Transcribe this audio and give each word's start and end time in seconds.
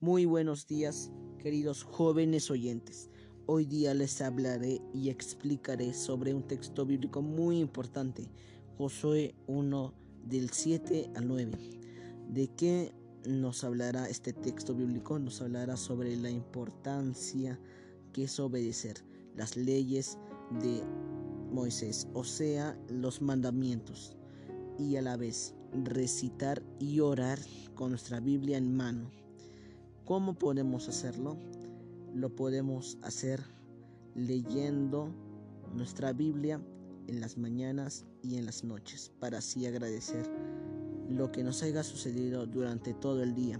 Muy 0.00 0.26
buenos 0.26 0.68
días, 0.68 1.10
queridos 1.40 1.82
jóvenes 1.82 2.52
oyentes. 2.52 3.10
Hoy 3.46 3.64
día 3.64 3.94
les 3.94 4.20
hablaré 4.20 4.80
y 4.94 5.08
explicaré 5.08 5.92
sobre 5.92 6.32
un 6.32 6.44
texto 6.44 6.86
bíblico 6.86 7.20
muy 7.20 7.58
importante, 7.58 8.30
Josué 8.76 9.34
1 9.48 9.94
del 10.24 10.50
7 10.50 11.10
al 11.16 11.26
9. 11.26 11.50
¿De 12.28 12.46
qué 12.46 12.92
nos 13.26 13.64
hablará 13.64 14.08
este 14.08 14.32
texto 14.32 14.72
bíblico? 14.72 15.18
Nos 15.18 15.42
hablará 15.42 15.76
sobre 15.76 16.16
la 16.16 16.30
importancia 16.30 17.58
que 18.12 18.22
es 18.22 18.38
obedecer 18.38 19.04
las 19.34 19.56
leyes 19.56 20.16
de 20.62 20.80
Moisés, 21.50 22.06
o 22.14 22.22
sea, 22.22 22.78
los 22.88 23.20
mandamientos, 23.20 24.16
y 24.78 24.94
a 24.94 25.02
la 25.02 25.16
vez 25.16 25.56
recitar 25.72 26.62
y 26.78 27.00
orar 27.00 27.40
con 27.74 27.90
nuestra 27.90 28.20
Biblia 28.20 28.58
en 28.58 28.76
mano. 28.76 29.10
¿Cómo 30.08 30.38
podemos 30.38 30.88
hacerlo? 30.88 31.36
Lo 32.14 32.34
podemos 32.34 32.96
hacer 33.02 33.42
leyendo 34.14 35.10
nuestra 35.74 36.14
Biblia 36.14 36.62
en 37.08 37.20
las 37.20 37.36
mañanas 37.36 38.06
y 38.22 38.36
en 38.36 38.46
las 38.46 38.64
noches 38.64 39.12
para 39.20 39.36
así 39.36 39.66
agradecer 39.66 40.26
lo 41.10 41.30
que 41.30 41.44
nos 41.44 41.62
haya 41.62 41.82
sucedido 41.82 42.46
durante 42.46 42.94
todo 42.94 43.22
el 43.22 43.34
día. 43.34 43.58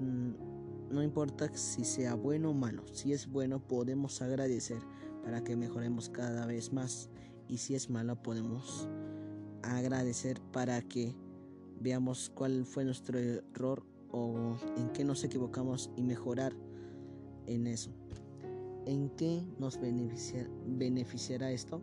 Mm, 0.00 0.92
no 0.94 1.02
importa 1.02 1.48
si 1.56 1.86
sea 1.86 2.12
bueno 2.12 2.50
o 2.50 2.52
malo, 2.52 2.82
si 2.92 3.14
es 3.14 3.26
bueno 3.26 3.58
podemos 3.66 4.20
agradecer 4.20 4.82
para 5.22 5.42
que 5.44 5.56
mejoremos 5.56 6.10
cada 6.10 6.44
vez 6.44 6.74
más 6.74 7.08
y 7.48 7.56
si 7.56 7.74
es 7.74 7.88
malo 7.88 8.22
podemos 8.22 8.86
agradecer 9.62 10.42
para 10.52 10.82
que 10.82 11.16
veamos 11.80 12.30
cuál 12.34 12.66
fue 12.66 12.84
nuestro 12.84 13.18
error 13.18 13.93
o 14.14 14.56
en 14.76 14.88
qué 14.90 15.04
nos 15.04 15.24
equivocamos 15.24 15.90
y 15.96 16.02
mejorar 16.02 16.54
en 17.46 17.66
eso. 17.66 17.90
¿En 18.86 19.10
qué 19.10 19.42
nos 19.58 19.78
beneficiará 19.80 21.50
esto? 21.50 21.82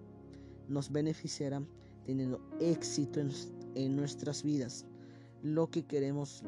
Nos 0.70 0.92
beneficiará 0.92 1.62
teniendo 2.06 2.40
éxito 2.60 3.20
en, 3.20 3.32
en 3.76 3.96
nuestras 3.98 4.44
vidas, 4.44 4.86
lo 5.44 5.70
que 5.70 5.84
queremos 5.84 6.44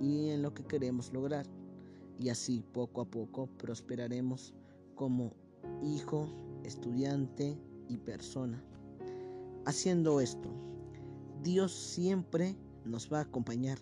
y 0.00 0.30
en 0.30 0.42
lo 0.42 0.54
que 0.54 0.64
queremos 0.64 1.12
lograr. 1.12 1.46
Y 2.18 2.30
así 2.30 2.64
poco 2.72 3.02
a 3.02 3.04
poco 3.04 3.46
prosperaremos 3.58 4.54
como 4.94 5.32
hijo, 5.84 6.28
estudiante 6.64 7.58
y 7.88 7.98
persona. 7.98 8.62
Haciendo 9.66 10.20
esto, 10.20 10.48
Dios 11.42 11.72
siempre 11.72 12.56
nos 12.86 13.12
va 13.12 13.18
a 13.18 13.22
acompañar 13.22 13.78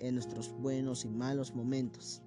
en 0.00 0.14
nuestros 0.14 0.52
buenos 0.52 1.04
y 1.04 1.08
malos 1.08 1.54
momentos. 1.54 2.22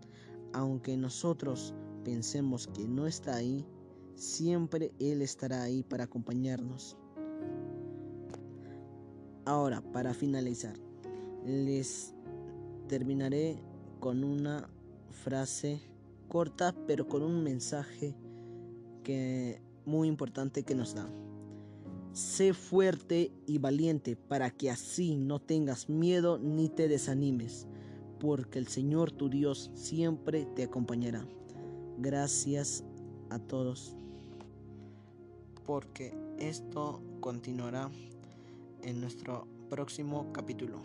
Aunque 0.54 0.98
nosotros 0.98 1.74
pensemos 2.04 2.68
que 2.68 2.88
no 2.88 3.08
está 3.08 3.36
ahí, 3.36 3.66
siempre 4.16 4.92
Él 5.00 5.22
estará 5.22 5.64
ahí 5.64 5.84
para 5.84 6.06
acompañarnos. 6.06 6.98
Ahora, 9.46 9.82
para 9.82 10.14
finalizar, 10.14 10.76
les 11.46 12.14
terminaré 12.88 13.62
con 14.00 14.24
una 14.24 14.70
frase 15.12 15.82
corta 16.28 16.76
pero 16.86 17.08
con 17.08 17.24
un 17.24 17.44
mensaje 17.44 18.16
que 19.04 19.62
muy 19.86 20.08
importante 20.08 20.64
que 20.64 20.76
nos 20.76 20.94
da. 20.94 21.10
Sé 22.18 22.56
fuerte 22.56 23.32
y 23.46 23.60
valiente 23.60 24.16
para 24.16 24.50
que 24.50 24.72
así 24.72 25.16
no 25.16 25.38
tengas 25.40 25.88
miedo 25.88 26.40
ni 26.40 26.68
te 26.68 26.88
desanimes, 26.88 27.68
porque 28.20 28.58
el 28.58 28.68
Señor 28.68 29.12
tu 29.12 29.30
Dios 29.30 29.70
siempre 29.76 30.48
te 30.56 30.64
acompañará. 30.64 31.28
Gracias 32.00 32.84
a 33.30 33.38
todos, 33.38 33.96
porque 35.64 36.18
esto 36.40 37.04
continuará 37.20 37.92
en 38.82 39.00
nuestro 39.00 39.46
próximo 39.70 40.34
capítulo. 40.34 40.82